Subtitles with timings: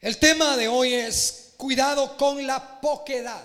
[0.00, 3.44] El tema de hoy es cuidado con la poquedad.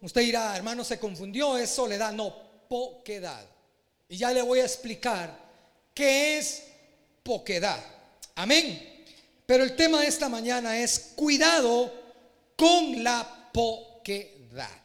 [0.00, 2.34] Usted dirá, hermano, se confundió, es soledad, no,
[2.66, 3.44] poquedad.
[4.08, 5.36] Y ya le voy a explicar
[5.92, 6.62] qué es
[7.22, 7.78] poquedad.
[8.36, 9.04] Amén.
[9.44, 11.92] Pero el tema de esta mañana es cuidado
[12.56, 14.80] con la poquedad.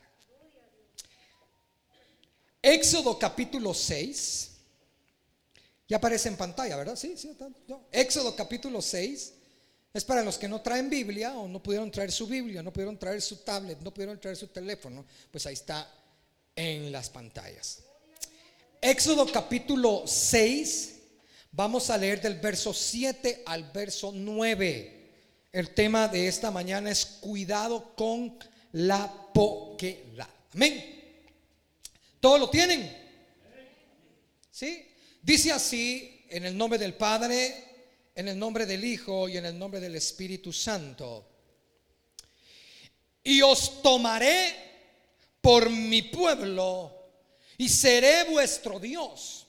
[2.61, 4.51] Éxodo capítulo 6.
[5.87, 6.97] Ya aparece en pantalla, ¿verdad?
[6.97, 7.33] Sí, sí.
[7.93, 9.33] Éxodo capítulo 6.
[9.95, 12.99] Es para los que no traen Biblia o no pudieron traer su Biblia, no pudieron
[12.99, 15.05] traer su tablet, no pudieron traer su teléfono.
[15.31, 15.89] Pues ahí está
[16.53, 17.79] en las pantallas.
[18.81, 20.95] Éxodo capítulo 6.
[21.53, 25.11] Vamos a leer del verso 7 al verso 9.
[25.53, 28.37] El tema de esta mañana es cuidado con
[28.73, 30.27] la poquedad.
[30.55, 31.23] Amén.
[32.19, 32.93] ¿Todo lo tienen?
[34.51, 34.89] ¿Sí?
[35.21, 37.74] Dice así en el nombre del Padre,
[38.15, 41.27] en el nombre del Hijo y en el nombre del Espíritu Santo.
[43.23, 44.55] Y os tomaré
[45.41, 47.11] por mi pueblo
[47.57, 49.47] y seré vuestro Dios.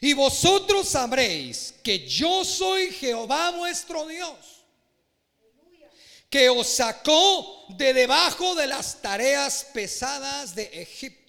[0.00, 4.64] Y vosotros sabréis que yo soy Jehová vuestro Dios,
[6.30, 11.28] que os sacó de debajo de las tareas pesadas de Egipto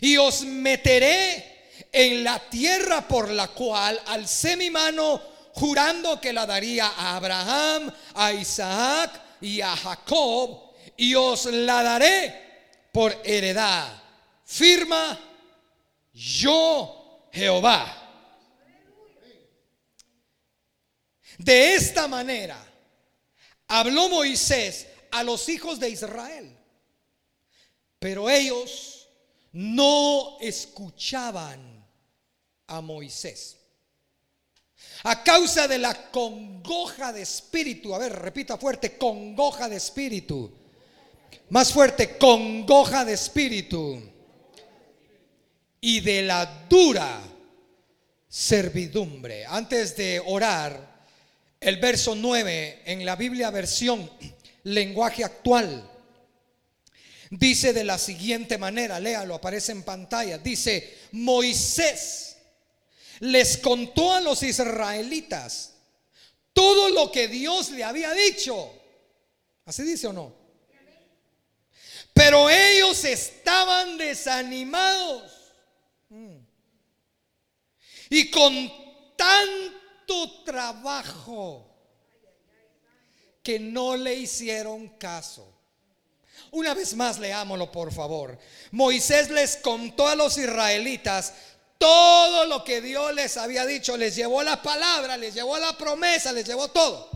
[0.00, 1.55] y os meteré
[1.92, 5.20] en la tierra por la cual alcé mi mano
[5.52, 12.88] jurando que la daría a Abraham, a Isaac y a Jacob, y os la daré
[12.92, 14.02] por heredad.
[14.44, 15.18] Firma
[16.12, 18.02] yo Jehová.
[21.38, 22.56] De esta manera
[23.68, 26.56] habló Moisés a los hijos de Israel,
[27.98, 28.95] pero ellos
[29.52, 31.84] no escuchaban
[32.66, 33.56] a Moisés.
[35.04, 40.52] A causa de la congoja de espíritu, a ver, repita fuerte, congoja de espíritu.
[41.50, 44.02] Más fuerte, congoja de espíritu.
[45.80, 47.20] Y de la dura
[48.28, 49.46] servidumbre.
[49.46, 51.06] Antes de orar,
[51.60, 54.10] el verso 9 en la Biblia versión
[54.64, 55.88] lenguaje actual
[57.30, 60.38] Dice de la siguiente manera, léalo, aparece en pantalla.
[60.38, 62.36] Dice, Moisés
[63.20, 65.74] les contó a los israelitas
[66.52, 68.72] todo lo que Dios le había dicho.
[69.64, 70.34] ¿Así dice o no?
[72.12, 75.32] Pero ellos estaban desanimados.
[76.08, 76.36] Mm.
[78.08, 78.72] Y con
[79.16, 81.66] tanto trabajo
[83.42, 85.55] que no le hicieron caso.
[86.52, 88.38] Una vez más leámoslo, por favor.
[88.70, 91.32] Moisés les contó a los israelitas
[91.78, 96.32] todo lo que Dios les había dicho, les llevó la palabra, les llevó la promesa,
[96.32, 97.10] les llevó todo.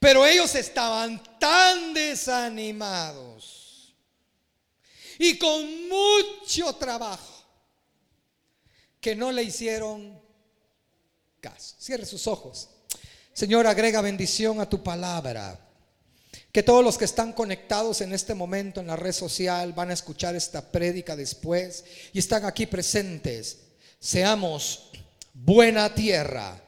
[0.00, 3.56] Pero ellos estaban tan desanimados
[5.18, 7.44] y con mucho trabajo
[9.00, 10.20] que no le hicieron
[11.40, 11.76] caso.
[11.78, 12.68] Cierre sus ojos.
[13.32, 15.65] Señor, agrega bendición a tu palabra.
[16.56, 19.92] Que todos los que están conectados en este momento en la red social van a
[19.92, 21.84] escuchar esta prédica después
[22.14, 23.58] y están aquí presentes.
[24.00, 24.88] Seamos
[25.34, 26.58] buena tierra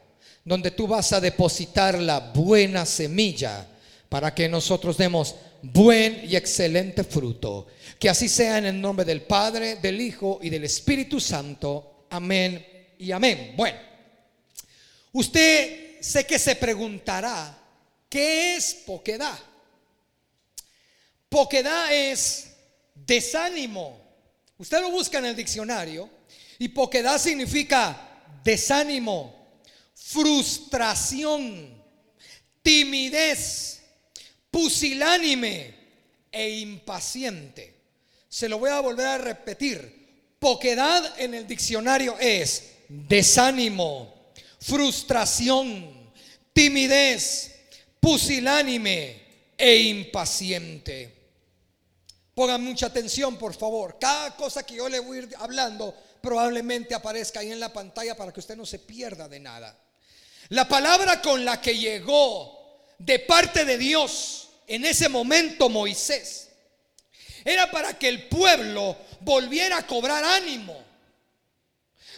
[0.44, 3.66] donde tú vas a depositar la buena semilla
[4.10, 7.68] para que nosotros demos buen y excelente fruto.
[7.98, 12.04] Que así sea en el nombre del Padre, del Hijo y del Espíritu Santo.
[12.10, 13.54] Amén y amén.
[13.56, 13.78] Bueno,
[15.12, 17.58] usted sé que se preguntará,
[18.10, 19.38] ¿qué es poquedad?
[21.28, 22.48] Poquedad es
[22.94, 24.00] desánimo.
[24.56, 26.08] Usted lo busca en el diccionario
[26.58, 29.60] y poquedad significa desánimo,
[29.94, 31.82] frustración,
[32.62, 33.82] timidez,
[34.50, 35.74] pusilánime
[36.32, 37.74] e impaciente.
[38.28, 40.34] Se lo voy a volver a repetir.
[40.38, 46.10] Poquedad en el diccionario es desánimo, frustración,
[46.52, 47.54] timidez,
[48.00, 49.20] pusilánime
[49.56, 51.17] e impaciente.
[52.38, 53.96] Pongan mucha atención, por favor.
[53.98, 58.16] Cada cosa que yo le voy a ir hablando probablemente aparezca ahí en la pantalla
[58.16, 59.76] para que usted no se pierda de nada.
[60.50, 66.50] La palabra con la que llegó de parte de Dios en ese momento Moisés
[67.44, 70.80] era para que el pueblo volviera a cobrar ánimo,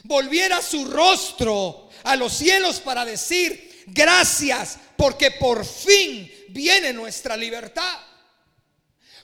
[0.05, 8.10] volviera su rostro a los cielos para decir gracias porque por fin viene nuestra libertad.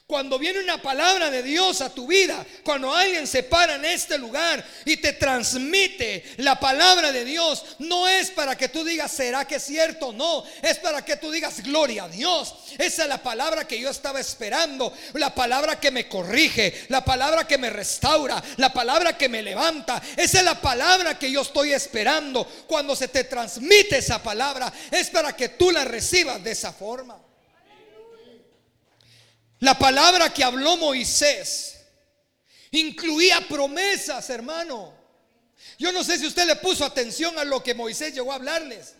[0.09, 4.17] Cuando viene una palabra de Dios a tu vida, cuando alguien se para en este
[4.17, 9.43] lugar y te transmite la palabra de Dios, no es para que tú digas, ¿será
[9.43, 10.13] que es cierto?
[10.13, 12.55] No, es para que tú digas, gloria a Dios.
[12.77, 17.45] Esa es la palabra que yo estaba esperando, la palabra que me corrige, la palabra
[17.45, 20.01] que me restaura, la palabra que me levanta.
[20.15, 22.45] Esa es la palabra que yo estoy esperando.
[22.65, 27.26] Cuando se te transmite esa palabra, es para que tú la recibas de esa forma.
[29.59, 31.79] La palabra que habló Moisés
[32.71, 34.93] incluía promesas, hermano.
[35.79, 38.95] Yo no sé si usted le puso atención a lo que Moisés llegó a hablarles,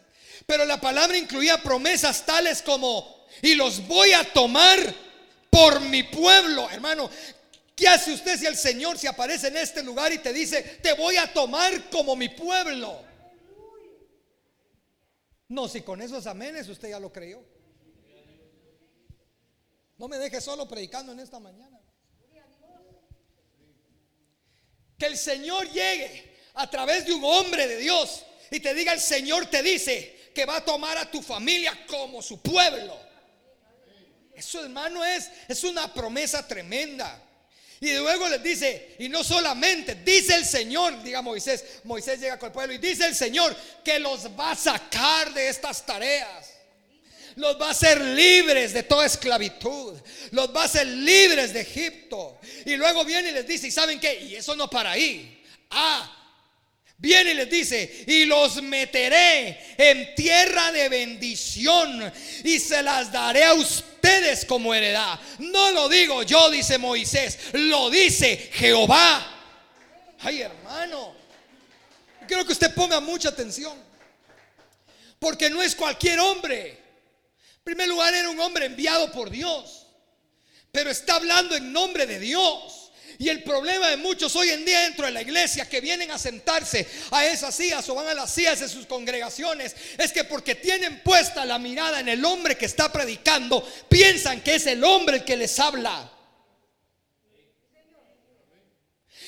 [0.46, 4.78] pero la palabra incluía promesas tales como, y los voy a tomar
[5.50, 7.10] por mi pueblo, hermano.
[7.76, 10.94] ¿Qué hace usted si el Señor se aparece en este lugar y te dice, te
[10.94, 13.06] voy a tomar como mi pueblo?
[15.50, 17.44] No, si con esos amenes usted ya lo creyó.
[19.98, 21.80] No me deje solo predicando en esta mañana.
[24.98, 29.02] Que el Señor llegue a través de un hombre de Dios y te diga, el
[29.02, 32.98] Señor te dice que va a tomar a tu familia como su pueblo.
[34.34, 37.24] Eso hermano es, es una promesa tremenda.
[37.80, 42.48] Y luego les dice, y no solamente, dice el Señor, diga Moisés, Moisés llega con
[42.48, 46.47] el pueblo y dice el Señor que los va a sacar de estas tareas
[47.38, 49.94] los va a hacer libres de toda esclavitud,
[50.32, 52.40] los va a hacer libres de Egipto.
[52.66, 54.22] Y luego viene y les dice, ¿y saben qué?
[54.22, 55.44] Y eso no para ahí.
[55.70, 56.14] Ah,
[57.00, 62.12] Viene y les dice, y los meteré en tierra de bendición
[62.44, 65.20] y se las daré a ustedes como heredad.
[65.38, 69.32] No lo digo yo, dice Moisés, lo dice Jehová.
[70.22, 71.14] Ay, hermano,
[72.28, 73.78] quiero que usted ponga mucha atención,
[75.20, 76.87] porque no es cualquier hombre
[77.68, 79.88] primer lugar era un hombre enviado por Dios,
[80.72, 82.92] pero está hablando en nombre de Dios.
[83.20, 86.18] Y el problema de muchos hoy en día dentro de la iglesia que vienen a
[86.18, 90.56] sentarse a esas sillas o van a las sillas de sus congregaciones es que porque
[90.56, 95.18] tienen puesta la mirada en el hombre que está predicando, piensan que es el hombre
[95.18, 96.10] el que les habla.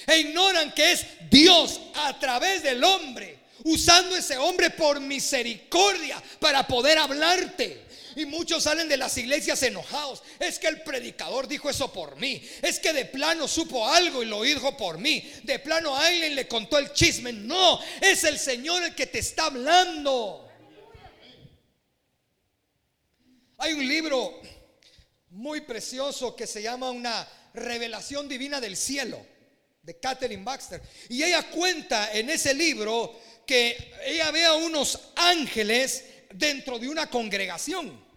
[0.08, 6.66] E ignoran que es Dios a través del hombre, usando ese hombre por misericordia para
[6.66, 7.89] poder hablarte.
[8.16, 10.24] Y muchos salen de las iglesias enojados.
[10.40, 12.42] Es que el predicador dijo eso por mí.
[12.62, 15.32] Es que de plano supo algo y lo dijo por mí.
[15.44, 17.32] De plano alguien le contó el chisme.
[17.32, 20.50] No, es el Señor el que te está hablando.
[23.58, 24.42] Hay un libro
[25.32, 29.26] muy precioso que se llama Una revelación divina del cielo
[29.82, 30.82] de Catherine Baxter.
[31.10, 36.04] Y ella cuenta en ese libro que ella ve a unos ángeles
[36.34, 38.08] dentro de una congregación.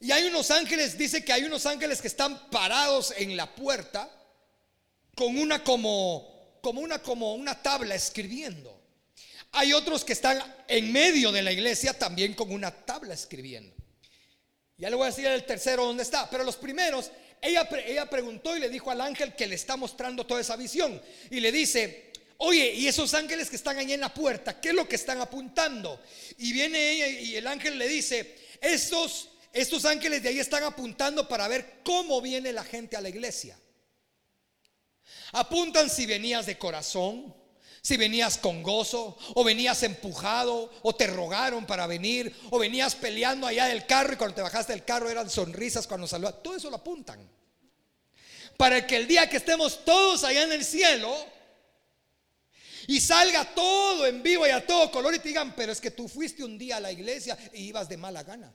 [0.00, 4.10] Y hay unos ángeles, dice que hay unos ángeles que están parados en la puerta
[5.14, 8.76] con una como, como una como una tabla escribiendo.
[9.52, 13.74] Hay otros que están en medio de la iglesia también con una tabla escribiendo.
[14.76, 17.10] Ya le voy a decir el tercero dónde está, pero los primeros,
[17.40, 21.00] ella, ella preguntó y le dijo al ángel que le está mostrando toda esa visión.
[21.30, 24.74] Y le dice, oye, ¿y esos ángeles que están ahí en la puerta, qué es
[24.74, 26.00] lo que están apuntando?
[26.38, 31.26] Y viene ella y el ángel le dice, estos estos ángeles de ahí están apuntando
[31.26, 33.58] para ver cómo viene la gente a la iglesia.
[35.32, 37.34] Apuntan si venías de corazón,
[37.80, 43.46] si venías con gozo, o venías empujado, o te rogaron para venir, o venías peleando
[43.46, 46.42] allá del carro y cuando te bajaste del carro eran sonrisas cuando saludas.
[46.42, 47.26] Todo eso lo apuntan.
[48.58, 51.16] Para que el día que estemos todos allá en el cielo
[52.88, 55.90] y salga todo en vivo y a todo color y te digan, pero es que
[55.90, 58.52] tú fuiste un día a la iglesia y ibas de mala gana.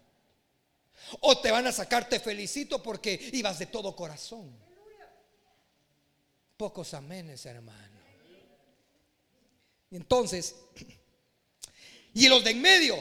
[1.22, 4.56] O te van a sacar, te felicito porque ibas de todo corazón.
[6.56, 8.00] Pocos amenes, hermano.
[9.90, 10.56] Y entonces,
[12.14, 12.96] y los de en medio,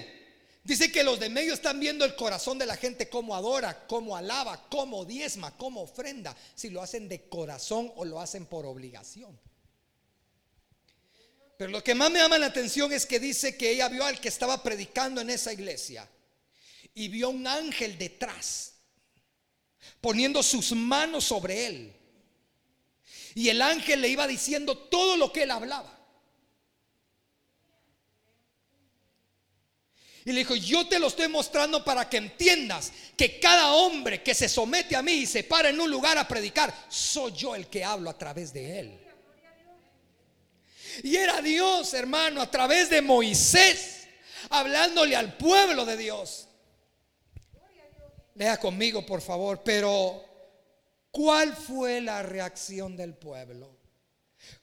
[0.64, 3.86] dice que los de en medio están viendo el corazón de la gente, cómo adora,
[3.86, 8.66] cómo alaba, cómo diezma, cómo ofrenda, si lo hacen de corazón o lo hacen por
[8.66, 9.38] obligación.
[11.60, 14.18] Pero lo que más me llama la atención es que dice que ella vio al
[14.18, 16.08] que estaba predicando en esa iglesia
[16.94, 18.76] y vio un ángel detrás,
[20.00, 21.92] poniendo sus manos sobre él.
[23.34, 26.00] Y el ángel le iba diciendo todo lo que él hablaba.
[30.24, 34.32] Y le dijo, yo te lo estoy mostrando para que entiendas que cada hombre que
[34.34, 37.66] se somete a mí y se para en un lugar a predicar, soy yo el
[37.66, 39.09] que hablo a través de él.
[41.02, 44.08] Y era Dios, hermano, a través de Moisés,
[44.50, 46.48] hablándole al pueblo de Dios.
[48.34, 49.62] Lea conmigo, por favor.
[49.64, 50.30] Pero
[51.10, 53.76] ¿Cuál fue la reacción del pueblo?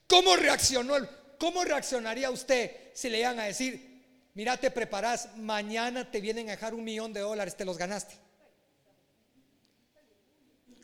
[0.07, 0.95] ¿Cómo reaccionó
[1.37, 6.53] ¿Cómo reaccionaría usted si le iban a decir, mira, te preparas, mañana te vienen a
[6.53, 8.15] dejar un millón de dólares, te los ganaste?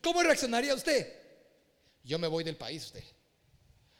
[0.03, 1.11] ¿Cómo reaccionaría usted?
[2.03, 3.03] Yo me voy del país, usted.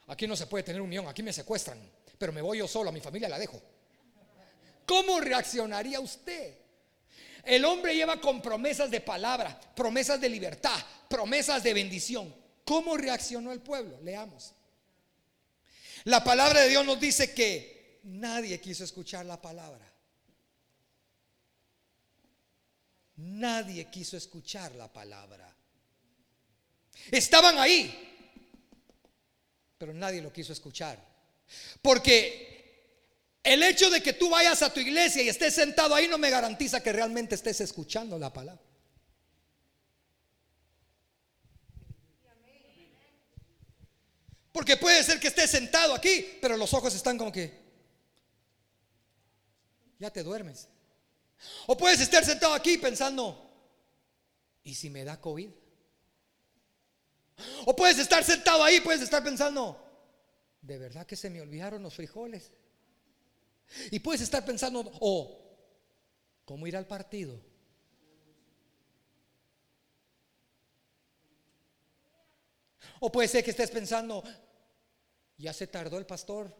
[0.07, 1.79] Aquí no se puede tener un millón, aquí me secuestran,
[2.17, 3.61] pero me voy yo solo, a mi familia la dejo.
[4.85, 6.57] ¿Cómo reaccionaría usted?
[7.43, 10.77] El hombre lleva con promesas de palabra, promesas de libertad,
[11.09, 12.33] promesas de bendición.
[12.65, 13.99] ¿Cómo reaccionó el pueblo?
[14.01, 14.53] Leamos.
[16.05, 19.89] La palabra de Dios nos dice que nadie quiso escuchar la palabra.
[23.17, 25.53] Nadie quiso escuchar la palabra.
[27.11, 28.02] Estaban ahí,
[29.83, 30.97] pero nadie lo quiso escuchar.
[31.81, 36.17] Porque el hecho de que tú vayas a tu iglesia y estés sentado ahí no
[36.17, 38.63] me garantiza que realmente estés escuchando la palabra.
[44.53, 47.51] Porque puede ser que estés sentado aquí, pero los ojos están como que
[49.99, 50.69] ya te duermes.
[51.67, 53.51] O puedes estar sentado aquí pensando,
[54.63, 55.49] ¿y si me da COVID?
[57.65, 59.79] O puedes estar sentado ahí, puedes estar pensando,
[60.61, 62.51] ¿de verdad que se me olvidaron los frijoles?
[63.91, 65.55] Y puedes estar pensando, o oh,
[66.45, 67.39] ¿cómo ir al partido?
[72.99, 74.23] O puede ser que estés pensando,
[75.37, 76.55] ya se tardó el pastor.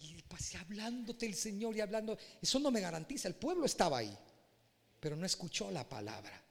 [0.00, 2.18] Y pasé hablándote el Señor y hablando.
[2.40, 4.16] Eso no me garantiza, el pueblo estaba ahí,
[4.98, 6.42] pero no escuchó la palabra.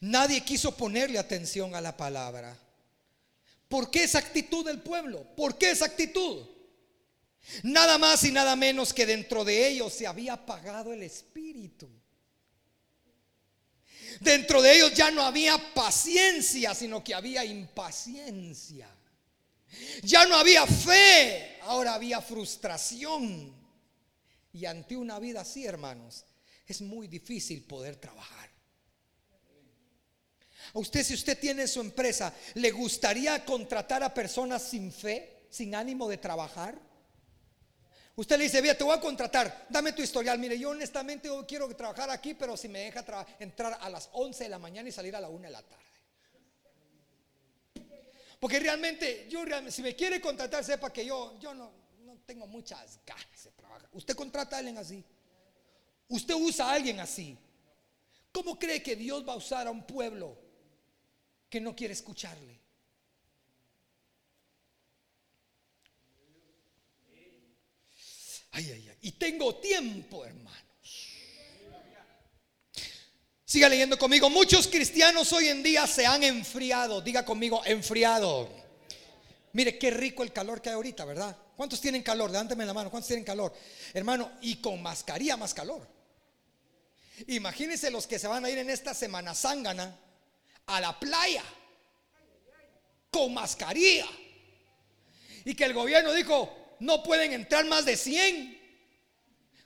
[0.00, 2.56] Nadie quiso ponerle atención a la palabra.
[3.68, 5.26] ¿Por qué esa actitud del pueblo?
[5.36, 6.46] ¿Por qué esa actitud?
[7.62, 11.88] Nada más y nada menos que dentro de ellos se había apagado el espíritu.
[14.20, 18.88] Dentro de ellos ya no había paciencia, sino que había impaciencia.
[20.02, 23.54] Ya no había fe, ahora había frustración.
[24.52, 26.24] Y ante una vida así, hermanos,
[26.66, 28.50] es muy difícil poder trabajar.
[30.74, 35.74] A usted, si usted tiene su empresa, ¿le gustaría contratar a personas sin fe, sin
[35.74, 36.78] ánimo de trabajar?
[38.16, 40.38] Usted le dice, mira, te voy a contratar, dame tu historial.
[40.40, 43.04] Mire, yo honestamente quiero trabajar aquí, pero si me deja
[43.38, 45.84] entrar a las 11 de la mañana y salir a la 1 de la tarde.
[48.40, 51.70] Porque realmente, yo si me quiere contratar, sepa que yo, yo no,
[52.04, 53.88] no tengo muchas ganas de trabajar.
[53.92, 55.04] Usted contrata a alguien así.
[56.08, 57.38] Usted usa a alguien así.
[58.32, 60.47] ¿Cómo cree que Dios va a usar a un pueblo
[61.48, 62.58] que no quiere escucharle.
[68.52, 68.98] Ay, ay, ay.
[69.02, 70.64] Y tengo tiempo, hermanos.
[73.44, 74.28] Siga leyendo conmigo.
[74.28, 77.00] Muchos cristianos hoy en día se han enfriado.
[77.00, 78.48] Diga conmigo, enfriado.
[79.52, 81.36] Mire qué rico el calor que hay ahorita, ¿verdad?
[81.56, 82.30] ¿Cuántos tienen calor?
[82.30, 82.90] Levántame la mano.
[82.90, 83.54] ¿Cuántos tienen calor?
[83.94, 85.86] Hermano, y con mascarilla más calor.
[87.28, 89.98] Imagínense los que se van a ir en esta semana zángana
[90.68, 91.42] a la playa
[93.10, 94.06] con mascarilla.
[95.44, 98.56] Y que el gobierno dijo, no pueden entrar más de 100.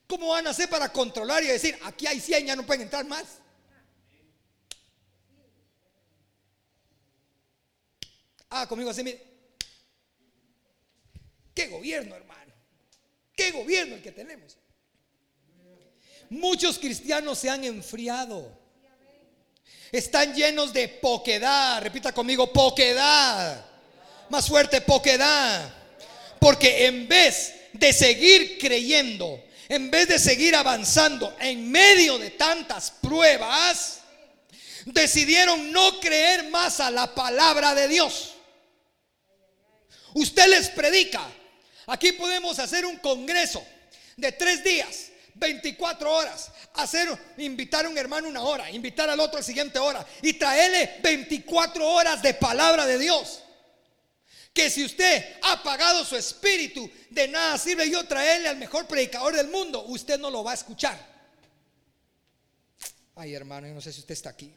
[0.06, 3.04] ¿Cómo van a hacer para controlar y decir, aquí hay 100, ya no pueden entrar
[3.04, 3.25] más?
[8.50, 9.21] Ah, conmigo así, mire.
[11.54, 12.52] ¿Qué gobierno, hermano?
[13.35, 14.56] ¿Qué gobierno el que tenemos?
[16.30, 18.62] Muchos cristianos se han enfriado
[19.92, 21.83] están llenos de poquedad.
[21.83, 23.64] Repita conmigo, poquedad.
[24.31, 25.71] Más fuerte, poquedad.
[26.40, 32.90] Porque en vez de seguir creyendo, en vez de seguir avanzando en medio de tantas
[32.90, 34.00] pruebas,
[34.87, 38.33] decidieron no creer más a la palabra de Dios.
[40.14, 41.23] Usted les predica.
[41.87, 43.64] Aquí podemos hacer un congreso
[44.16, 47.08] de tres días 24 horas, hacer,
[47.38, 51.88] invitar a un hermano una hora, invitar al otro la siguiente hora y traerle 24
[51.88, 53.40] horas de palabra de Dios.
[54.52, 59.34] Que si usted ha pagado su espíritu, de nada sirve yo traerle al mejor predicador
[59.34, 61.12] del mundo, usted no lo va a escuchar.
[63.16, 64.54] Ay, hermano, yo no sé si usted está aquí.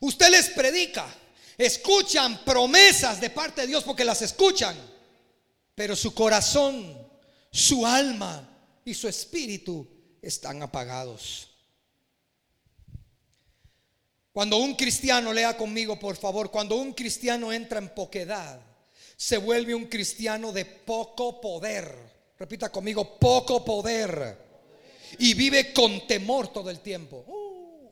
[0.00, 1.06] Usted les predica,
[1.56, 4.76] escuchan promesas de parte de Dios porque las escuchan,
[5.74, 7.05] pero su corazón
[7.50, 8.48] su alma
[8.84, 9.86] y su espíritu
[10.20, 11.48] están apagados.
[14.32, 18.60] Cuando un cristiano, lea conmigo por favor, cuando un cristiano entra en poquedad,
[19.16, 24.44] se vuelve un cristiano de poco poder Repita conmigo, poco poder.
[25.18, 27.24] Y vive con temor todo el tiempo.
[27.26, 27.90] Uh.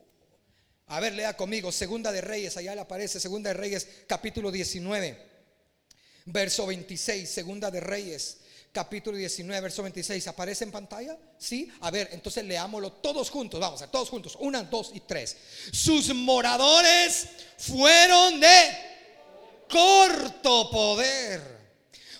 [0.87, 5.17] A ver, lea conmigo, Segunda de Reyes, allá le aparece, Segunda de Reyes, capítulo 19,
[6.25, 8.37] verso 26, Segunda de Reyes,
[8.75, 10.27] capítulo 19, verso 26.
[10.27, 11.17] ¿Aparece en pantalla?
[11.37, 11.71] Sí.
[11.79, 13.57] A ver, entonces leámoslo todos juntos.
[13.57, 14.35] Vamos a todos juntos.
[14.41, 15.37] Una, dos y tres.
[15.71, 17.25] Sus moradores
[17.57, 18.77] fueron de
[19.69, 21.41] corto poder.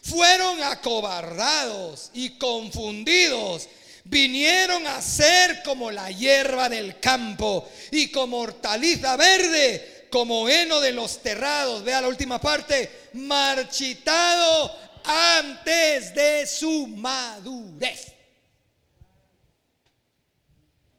[0.01, 3.67] Fueron acobardados y confundidos.
[4.05, 10.93] Vinieron a ser como la hierba del campo y como hortaliza verde, como heno de
[10.93, 11.83] los terrados.
[11.83, 13.09] Vea la última parte.
[13.13, 18.13] Marchitado antes de su madurez.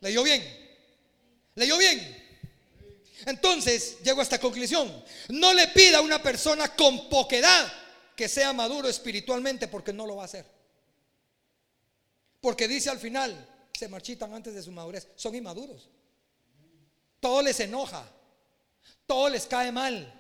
[0.00, 0.42] ¿Leyó bien?
[1.54, 2.24] ¿Leyó bien?
[3.26, 5.04] Entonces llego a esta conclusión.
[5.28, 7.72] No le pida a una persona con poquedad
[8.14, 10.46] que sea maduro espiritualmente porque no lo va a hacer.
[12.40, 13.34] Porque dice al final,
[13.72, 15.08] se marchitan antes de su madurez.
[15.16, 15.88] Son inmaduros.
[17.20, 18.08] Todo les enoja.
[19.06, 20.12] Todo les cae mal.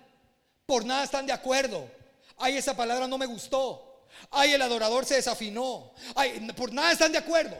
[0.66, 1.88] Por nada están de acuerdo.
[2.36, 4.06] Ay, esa palabra no me gustó.
[4.30, 5.92] Ay, el adorador se desafinó.
[6.14, 7.56] Ay, por nada están de acuerdo.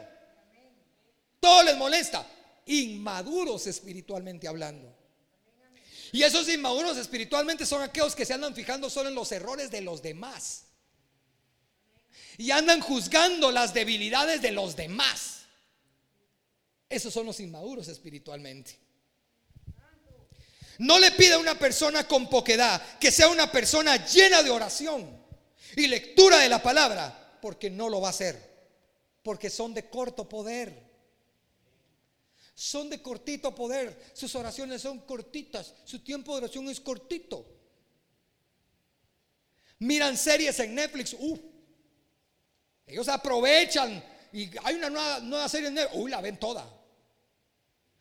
[1.39, 2.25] Todo les molesta.
[2.65, 4.95] Inmaduros espiritualmente hablando.
[6.11, 9.81] Y esos inmaduros espiritualmente son aquellos que se andan fijando solo en los errores de
[9.81, 10.63] los demás.
[12.37, 15.41] Y andan juzgando las debilidades de los demás.
[16.89, 18.86] Esos son los inmaduros espiritualmente.
[20.79, 25.25] No le pida a una persona con poquedad que sea una persona llena de oración
[25.75, 28.39] y lectura de la palabra, porque no lo va a hacer,
[29.23, 30.85] porque son de corto poder.
[32.53, 37.45] Son de cortito poder, sus oraciones son cortitas, su tiempo de oración es cortito.
[39.79, 41.39] Miran series en Netflix, uh,
[42.87, 44.03] ellos aprovechan
[44.33, 46.67] y hay una nueva, nueva serie en Netflix, uy, la ven toda,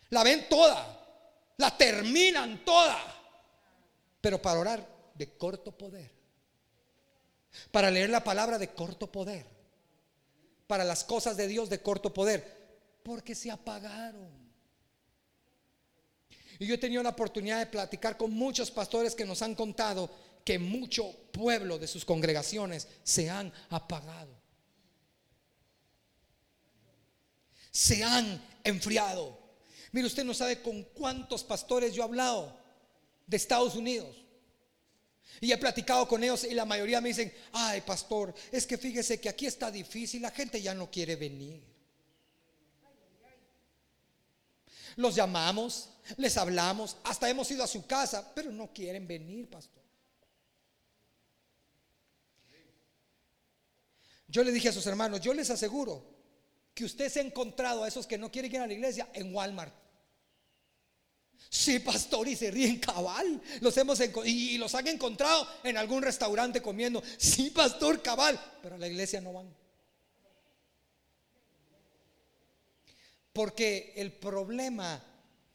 [0.09, 1.06] la ven toda
[1.57, 2.99] la terminan toda.
[4.21, 6.11] Pero para orar de corto poder.
[7.71, 9.47] Para leer la palabra de corto poder.
[10.67, 12.99] Para las cosas de Dios de corto poder.
[13.03, 14.47] Porque se apagaron.
[16.59, 20.11] Y yo he tenido la oportunidad de platicar con muchos pastores que nos han contado
[20.45, 24.35] que mucho pueblo de sus congregaciones se han apagado.
[27.71, 29.46] Se han enfriado.
[29.97, 32.55] Mire, usted no sabe con cuántos pastores yo he hablado
[33.27, 34.15] de Estados Unidos.
[35.41, 39.19] Y he platicado con ellos y la mayoría me dicen, ay pastor, es que fíjese
[39.19, 41.63] que aquí está difícil, la gente ya no quiere venir.
[44.97, 49.83] Los llamamos, les hablamos, hasta hemos ido a su casa, pero no quieren venir, pastor.
[54.29, 56.05] Yo le dije a sus hermanos, yo les aseguro
[56.75, 59.35] que usted se ha encontrado a esos que no quieren ir a la iglesia en
[59.35, 59.86] Walmart.
[61.49, 63.41] Sí, pastor, y se ríen cabal.
[63.61, 67.03] Los hemos y los han encontrado en algún restaurante comiendo.
[67.17, 69.55] Sí, pastor, cabal, pero a la iglesia no van.
[73.33, 75.05] Porque el problema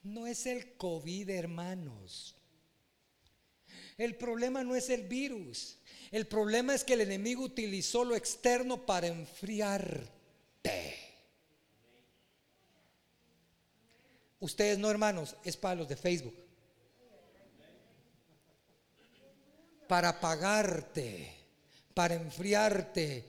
[0.04, 2.36] no es el COVID, hermanos.
[3.98, 5.78] El problema no es el virus.
[6.12, 10.21] El problema es que el enemigo utilizó lo externo para enfriarte.
[14.42, 16.36] Ustedes no, hermanos, es para los de Facebook.
[19.88, 21.32] Para pagarte,
[21.94, 23.24] para enfriarte.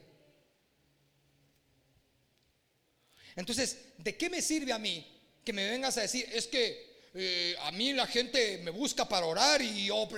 [3.37, 5.07] Entonces, ¿de qué me sirve a mí
[5.44, 9.27] que me vengas a decir, es que eh, a mí la gente me busca para
[9.27, 10.09] orar y yo,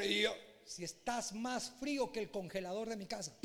[0.65, 3.37] si estás más frío que el congelador de mi casa?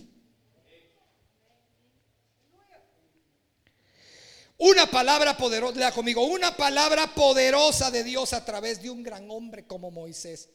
[4.62, 9.32] Una palabra poderosa, lea conmigo, una palabra poderosa de Dios a través de un gran
[9.32, 10.50] hombre como Moisés.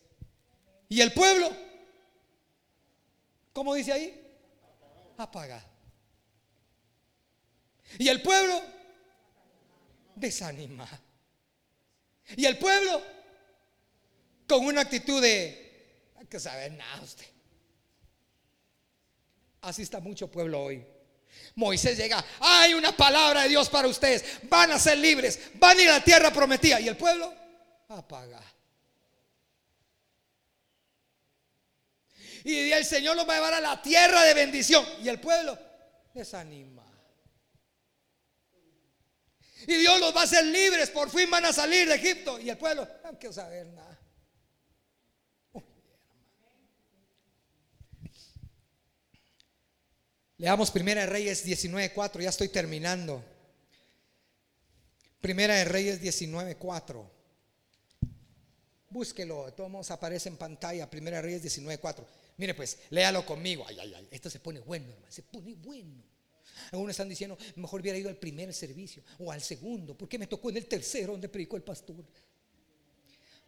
[0.91, 1.51] ¿Y el pueblo?
[3.55, 4.21] ¿Cómo dice ahí?
[5.17, 5.65] Apaga.
[7.99, 8.61] ¿Y el pueblo?
[10.17, 10.87] Desanima.
[12.37, 13.01] ¿Y el pueblo?
[14.47, 17.25] Con una actitud de, hay que saber nada usted.
[19.63, 20.94] Así está mucho pueblo hoy.
[21.57, 25.83] Moisés llega, hay una palabra de Dios para ustedes, van a ser libres, van a
[25.83, 26.81] ir a la tierra prometida.
[26.81, 27.33] Y el pueblo
[27.89, 28.43] apaga.
[32.45, 34.85] Y el Señor los va a llevar a la tierra de bendición.
[35.03, 35.59] Y el pueblo
[36.13, 36.85] desanima.
[39.67, 42.39] Y Dios los va a hacer libres, por fin van a salir de Egipto.
[42.39, 43.94] Y el pueblo, no quiero saber nada.
[50.39, 53.25] Leamos Primera de Reyes 19.4, ya estoy terminando.
[55.21, 57.09] Primera de Reyes 19.4.
[58.91, 62.05] Búsquelo, todos aparece en pantalla, Primera de Reyes 19.4.
[62.37, 63.65] Mire pues, léalo conmigo.
[63.67, 66.03] Ay, ay, ay, esto se pone bueno, hermano, se pone bueno.
[66.73, 69.97] Algunos están diciendo, mejor hubiera ido al primer servicio o al segundo.
[69.97, 72.05] ¿Por qué me tocó en el tercero donde predicó el pastor?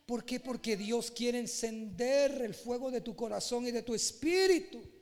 [0.06, 0.38] ¿Por qué?
[0.38, 4.95] Porque Dios quiere encender el fuego de tu corazón y de tu espíritu.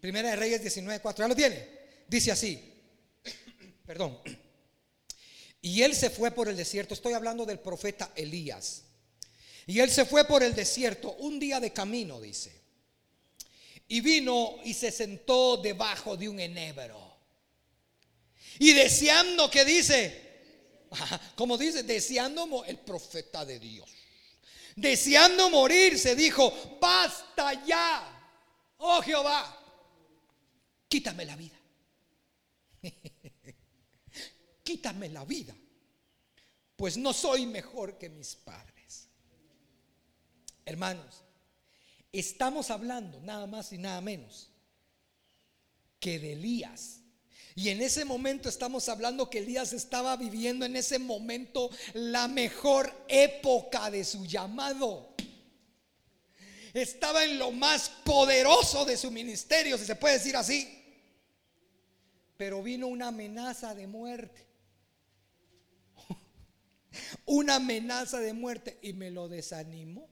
[0.00, 1.68] Primera de Reyes 19.4, ¿ya lo tiene?
[2.08, 2.72] Dice así,
[3.86, 4.18] perdón.
[5.62, 8.84] Y él se fue por el desierto, estoy hablando del profeta Elías.
[9.66, 12.58] Y él se fue por el desierto un día de camino, dice.
[13.88, 17.10] Y vino y se sentó debajo de un enebro.
[18.58, 20.30] Y deseando que dice,
[21.36, 23.88] como dice, deseando el profeta de Dios.
[24.76, 28.16] Deseando morir, se dijo, basta ya.
[28.78, 29.59] Oh Jehová,
[30.90, 31.56] quítame la vida.
[34.62, 35.54] quítame la vida,
[36.76, 39.08] pues no soy mejor que mis padres.
[40.64, 41.24] Hermanos,
[42.12, 44.50] estamos hablando nada más y nada menos
[45.98, 47.00] que de Elías.
[47.54, 53.04] Y en ese momento estamos hablando que Elías estaba viviendo en ese momento la mejor
[53.08, 55.14] época de su llamado.
[56.72, 60.79] Estaba en lo más poderoso de su ministerio, si se puede decir así
[62.40, 64.46] pero vino una amenaza de muerte.
[67.26, 70.08] Una amenaza de muerte y me lo desanimó.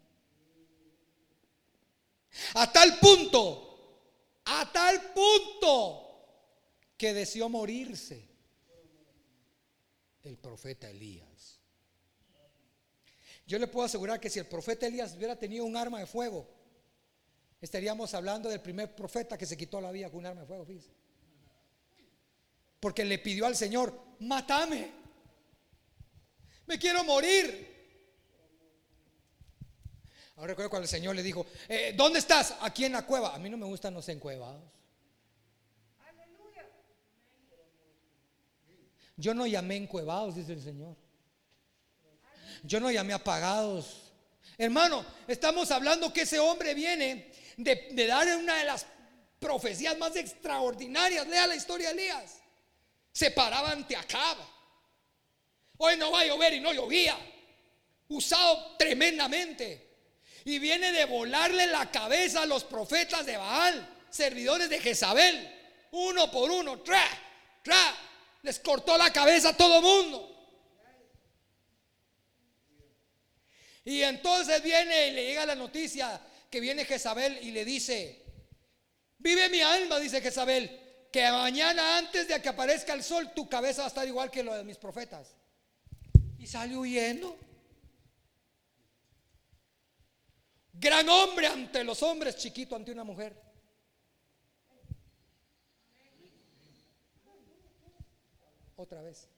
[2.53, 6.05] A tal punto, a tal punto
[6.99, 8.29] que deseó morirse
[10.23, 11.61] el profeta Elías.
[13.47, 16.47] Yo le puedo asegurar que si el profeta Elías hubiera tenido un arma de fuego,
[17.59, 20.67] estaríamos hablando del primer profeta que se quitó la vida con un arma de fuego,
[20.67, 20.98] fíjese.
[22.81, 24.91] Porque le pidió al Señor, mátame.
[26.67, 27.67] Me quiero morir.
[30.37, 32.55] Ahora recuerdo cuando el Señor le dijo, eh, ¿dónde estás?
[32.61, 33.35] Aquí en la cueva.
[33.35, 34.63] A mí no me gustan los encuevados.
[39.17, 40.97] Yo no llamé encuevados, dice el Señor.
[42.63, 44.13] Yo no llamé apagados.
[44.57, 48.87] Hermano, estamos hablando que ese hombre viene de, de dar una de las
[49.41, 51.27] profecías más extraordinarias.
[51.27, 52.39] Lea la historia de Elías
[53.13, 54.47] se paraba ante Acaba.
[55.79, 57.17] Hoy no va a llover y no llovía.
[58.09, 59.87] Usado tremendamente.
[60.45, 65.55] Y viene de volarle la cabeza a los profetas de Baal, servidores de Jezabel.
[65.93, 67.05] Uno por uno, tra,
[67.63, 67.97] tra.
[68.43, 70.39] Les cortó la cabeza a todo mundo.
[73.85, 78.23] Y entonces viene y le llega la noticia que viene Jezabel y le dice,
[79.19, 83.83] vive mi alma, dice Jezabel, que mañana antes de que aparezca el sol tu cabeza
[83.83, 85.35] va a estar igual que lo de mis profetas.
[86.39, 87.37] Y sale huyendo.
[90.73, 93.35] Gran hombre ante los hombres, chiquito ante una mujer.
[98.77, 99.29] Otra vez.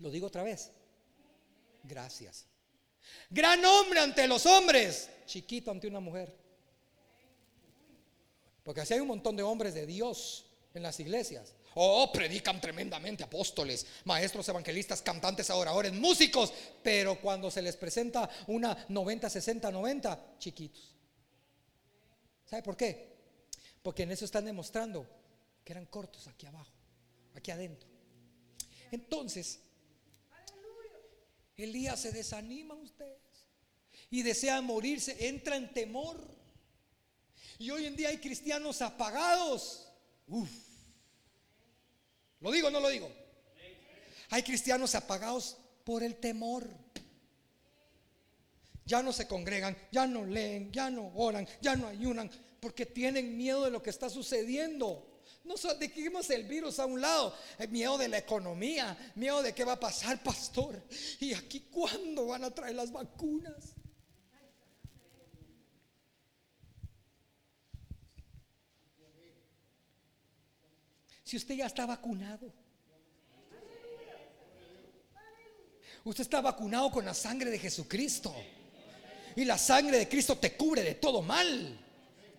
[0.00, 0.72] Lo digo otra vez.
[1.84, 2.46] Gracias.
[3.30, 6.34] Gran hombre ante los hombres, chiquito ante una mujer.
[8.64, 11.54] Porque así hay un montón de hombres de Dios en las iglesias.
[11.76, 18.84] Oh, predican tremendamente apóstoles, maestros, evangelistas, cantantes, adoradores, músicos, pero cuando se les presenta una
[18.88, 20.94] 90, 60, 90, chiquitos.
[22.44, 23.14] ¿Sabe por qué?
[23.82, 25.06] Porque en eso están demostrando
[25.64, 26.72] que eran cortos aquí abajo,
[27.34, 27.88] aquí adentro.
[28.90, 29.60] Entonces,
[31.56, 33.20] Elías se desanima ustedes
[34.10, 36.20] y desea morirse, entra en temor.
[37.58, 39.83] Y hoy en día hay cristianos apagados.
[40.26, 40.64] Uf
[42.44, 43.10] ¿Lo digo o no lo digo?
[44.28, 46.68] Hay cristianos apagados por el temor.
[48.84, 53.34] Ya no se congregan, ya no leen, ya no oran, ya no ayunan, porque tienen
[53.38, 55.22] miedo de lo que está sucediendo.
[55.42, 59.64] No dejemos el virus a un lado, el miedo de la economía, miedo de qué
[59.64, 60.82] va a pasar, pastor.
[61.20, 63.72] Y aquí cuándo van a traer las vacunas.
[71.24, 72.52] Si usted ya está vacunado?
[76.04, 78.34] Usted está vacunado con la sangre de Jesucristo.
[79.36, 81.80] Y la sangre de Cristo te cubre de todo mal.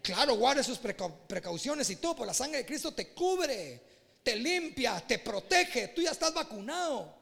[0.01, 3.81] Claro, guarde sus precauciones y todo, pero la sangre de Cristo te cubre,
[4.23, 5.89] te limpia, te protege.
[5.89, 7.13] Tú ya estás vacunado.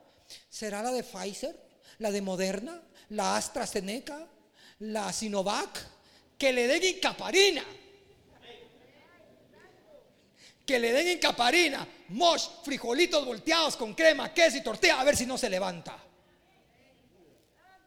[0.49, 1.57] ¿Será la de Pfizer?
[1.97, 2.81] ¿La de Moderna?
[3.09, 4.27] ¿La AstraZeneca?
[4.79, 5.79] la Sinovac,
[6.37, 7.63] que le den incaparina.
[10.65, 15.25] Que le den incaparina, mosh, frijolitos volteados con crema, queso y tortilla, a ver si
[15.25, 15.97] no se levanta.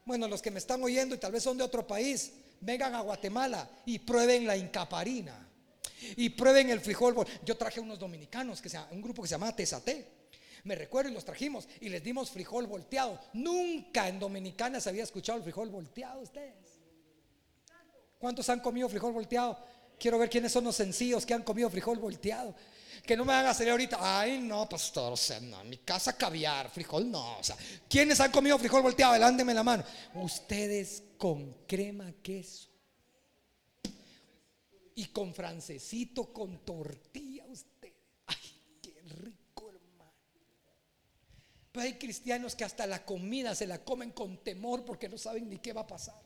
[0.05, 3.01] Bueno, los que me están oyendo y tal vez son de otro país, vengan a
[3.01, 5.49] Guatemala y prueben la incaparina.
[6.17, 7.27] Y prueben el frijol.
[7.45, 10.17] Yo traje unos dominicanos, que sea, un grupo que se llama Tesate.
[10.65, 13.19] Me recuerdo y los trajimos y les dimos frijol volteado.
[13.33, 16.81] Nunca en Dominicana se había escuchado el frijol volteado ustedes.
[18.19, 19.59] ¿Cuántos han comido frijol volteado?
[19.99, 22.55] Quiero ver quiénes son los sencillos que han comido frijol volteado.
[23.05, 23.99] Que no me van a salir ahorita.
[24.01, 27.39] Ay, no, pastor, o sea, no, en mi casa caviar, frijol no.
[27.39, 27.57] O sea,
[27.89, 29.13] ¿quiénes han comido frijol volteado?
[29.13, 29.85] Adelántenme la mano.
[30.15, 32.69] Ustedes con crema queso.
[34.97, 37.95] Y con francesito, con tortilla, ustedes.
[38.27, 38.37] Ay,
[38.83, 40.13] qué rico, hermano.
[41.71, 45.49] Pero hay cristianos que hasta la comida se la comen con temor porque no saben
[45.49, 46.26] ni qué va a pasar.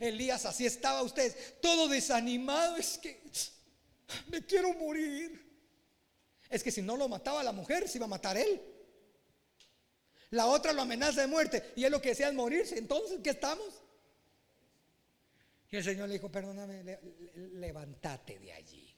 [0.00, 2.76] Elías, así estaba usted, todo desanimado.
[2.76, 3.22] Es que
[4.28, 5.46] me quiero morir.
[6.48, 8.60] Es que si no lo mataba la mujer, se iba a matar él.
[10.30, 12.78] La otra lo amenaza de muerte y él lo que decía es morirse.
[12.78, 13.82] Entonces, ¿qué estamos?
[15.70, 16.98] Y el Señor le dijo, perdóname,
[17.54, 18.94] levántate de allí.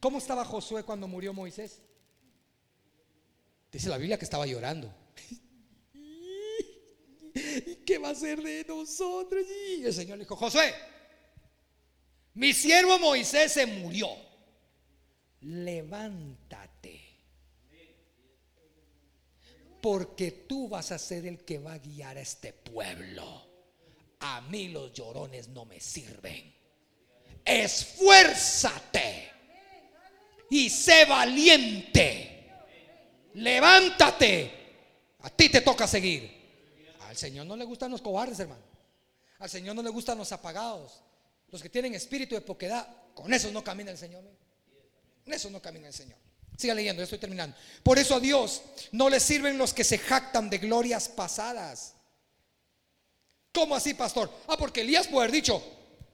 [0.00, 1.80] ¿Cómo estaba Josué cuando murió Moisés?
[3.70, 4.92] Dice la Biblia que estaba llorando.
[7.66, 9.44] ¿Y qué va a ser de nosotros?
[9.76, 10.74] Y el Señor le dijo, Josué,
[12.34, 14.08] mi siervo Moisés se murió.
[15.40, 17.02] Levántate.
[19.82, 23.46] Porque tú vas a ser el que va a guiar a este pueblo.
[24.20, 26.54] A mí los llorones no me sirven.
[27.44, 29.30] Esfuérzate
[30.50, 32.50] y sé valiente.
[33.34, 34.50] Levántate.
[35.20, 36.35] A ti te toca seguir.
[37.16, 38.60] Al Señor no le gustan los cobardes, hermano.
[39.38, 41.00] Al Señor no le gustan los apagados.
[41.48, 42.86] Los que tienen espíritu de poquedad.
[43.14, 44.22] Con eso no camina el Señor.
[45.24, 46.18] Con eso no camina el Señor.
[46.58, 47.56] Siga leyendo, ya estoy terminando.
[47.82, 48.60] Por eso a Dios
[48.92, 51.94] no le sirven los que se jactan de glorias pasadas.
[53.50, 54.30] ¿Cómo así, pastor?
[54.46, 55.62] Ah, porque Elías puede haber dicho,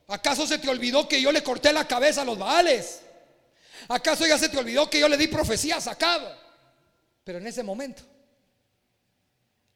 [0.07, 3.01] ¿acaso se te olvidó que yo le corté la cabeza a los baales?
[3.89, 6.33] ¿Acaso ya se te olvidó que yo le di profecía sacado?
[7.25, 8.03] Pero en ese momento,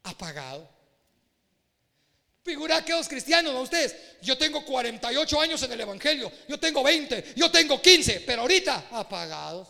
[0.04, 0.77] apagado.
[2.48, 3.94] Figura que los cristianos, ¿no ustedes?
[4.22, 8.88] Yo tengo 48 años en el Evangelio, yo tengo 20, yo tengo 15, pero ahorita
[8.90, 9.68] apagados.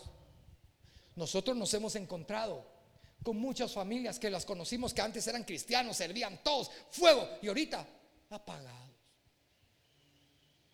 [1.16, 2.64] Nosotros nos hemos encontrado
[3.24, 7.84] con muchas familias que las conocimos que antes eran cristianos, servían todos, fuego, y ahorita
[8.30, 8.87] apagados.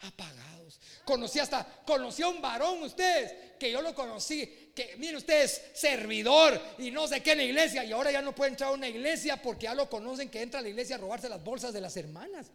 [0.03, 0.79] Apagados.
[1.05, 6.61] Conocí hasta, conocí a un varón ustedes, que yo lo conocí, que miren ustedes, servidor
[6.77, 8.87] y no sé qué en la iglesia, y ahora ya no puede entrar a una
[8.87, 11.81] iglesia porque ya lo conocen que entra a la iglesia a robarse las bolsas de
[11.81, 12.47] las hermanas.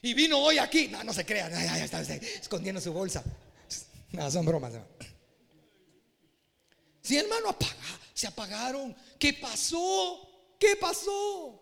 [0.00, 3.22] Y vino hoy aquí, no, se crean, ya, está, escondiendo su bolsa.
[4.10, 4.72] No, son bromas.
[7.02, 10.56] Si hermano apaga, se apagaron, ¿qué pasó?
[10.58, 11.61] ¿Qué pasó?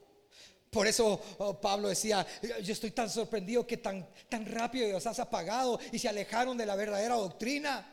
[0.71, 2.25] Por eso oh, Pablo decía,
[2.63, 6.65] yo estoy tan sorprendido que tan, tan rápido los has apagado y se alejaron de
[6.65, 7.85] la verdadera doctrina.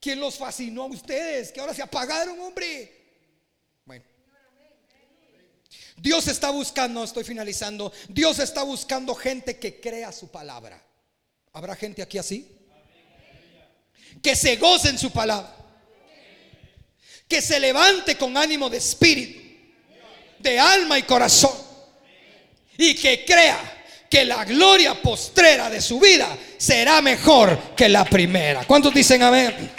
[0.00, 1.52] ¿Quién los fascinó a ustedes?
[1.52, 2.92] Que ahora se apagaron, hombre.
[3.84, 4.04] Bueno.
[5.96, 10.84] Dios está buscando, estoy finalizando, Dios está buscando gente que crea su palabra.
[11.52, 12.58] ¿Habrá gente aquí así?
[14.20, 15.54] Que se goce en su palabra.
[17.28, 19.45] Que se levante con ánimo de espíritu
[20.38, 21.56] de alma y corazón.
[22.78, 23.76] Y que crea
[24.08, 28.64] que la gloria postrera de su vida será mejor que la primera.
[28.64, 29.72] ¿Cuántos dicen amén?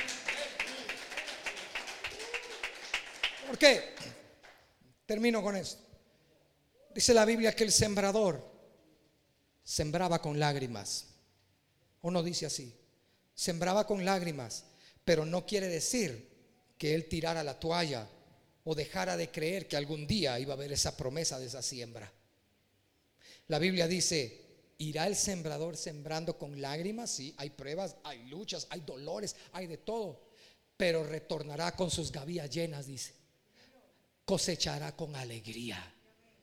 [3.47, 3.95] ¿Por qué?
[5.05, 5.81] Termino con esto.
[6.93, 8.43] Dice la Biblia que el sembrador
[9.63, 11.05] sembraba con lágrimas.
[12.01, 12.73] O no dice así.
[13.33, 14.65] Sembraba con lágrimas,
[15.05, 16.27] pero no quiere decir
[16.77, 18.07] que él tirara la toalla
[18.69, 22.11] o dejara de creer que algún día iba a haber esa promesa de esa siembra.
[23.47, 27.09] La Biblia dice, ¿irá el sembrador sembrando con lágrimas?
[27.09, 30.21] Sí, hay pruebas, hay luchas, hay dolores, hay de todo,
[30.75, 33.13] pero retornará con sus gavillas llenas, dice.
[34.25, 35.81] Cosechará con alegría.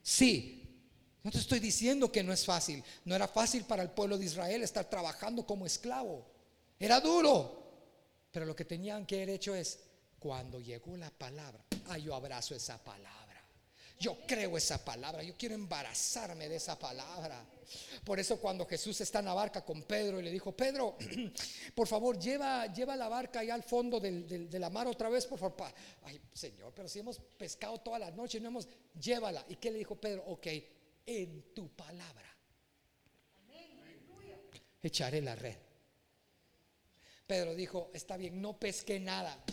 [0.03, 0.65] Sí,
[1.23, 2.83] no te estoy diciendo que no es fácil.
[3.05, 6.27] No era fácil para el pueblo de Israel estar trabajando como esclavo.
[6.79, 7.63] Era duro.
[8.31, 9.79] Pero lo que tenían que haber hecho es,
[10.25, 13.45] cuando llegó la palabra, ah, yo abrazo esa palabra.
[14.01, 17.45] Yo creo esa palabra, yo quiero embarazarme de esa palabra.
[18.03, 20.97] Por eso cuando Jesús está en la barca con Pedro y le dijo, Pedro,
[21.75, 25.27] por favor, lleva, lleva la barca ahí al fondo del, de la mar otra vez,
[25.27, 25.75] por favor.
[26.05, 28.67] Ay, Señor, pero si hemos pescado toda la noche no hemos,
[28.99, 29.45] llévala.
[29.51, 30.25] ¿Y qué le dijo Pedro?
[30.29, 30.47] Ok,
[31.05, 32.35] en tu palabra.
[34.83, 35.57] Echaré la red.
[37.27, 39.44] Pedro dijo, está bien, no pesqué nada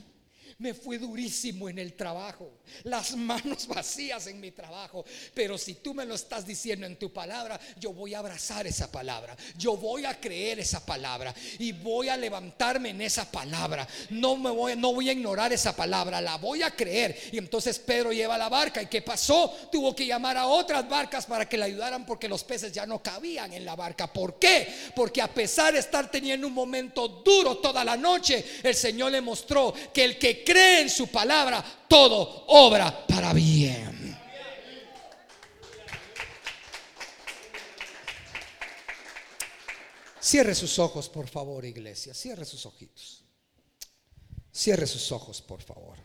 [0.59, 2.51] me fue durísimo en el trabajo,
[2.83, 5.05] las manos vacías en mi trabajo.
[5.33, 8.91] Pero si tú me lo estás diciendo en tu palabra, yo voy a abrazar esa
[8.91, 9.35] palabra.
[9.57, 13.87] Yo voy a creer esa palabra y voy a levantarme en esa palabra.
[14.09, 17.17] No me voy, no voy a ignorar esa palabra, la voy a creer.
[17.31, 18.81] Y entonces Pedro lleva la barca.
[18.81, 19.49] ¿Y qué pasó?
[19.71, 23.01] Tuvo que llamar a otras barcas para que le ayudaran porque los peces ya no
[23.01, 24.11] cabían en la barca.
[24.11, 24.67] ¿Por qué?
[24.95, 29.21] Porque a pesar de estar teniendo un momento duro toda la noche, el Señor le
[29.21, 34.17] mostró que el cree en su palabra, todo obra para bien.
[40.19, 42.13] Cierre sus ojos, por favor, iglesia.
[42.13, 43.23] Cierre sus ojitos.
[44.53, 45.97] Cierre sus ojos, por favor.